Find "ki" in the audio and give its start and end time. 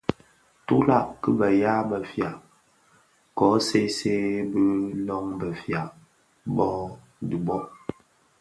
1.21-1.31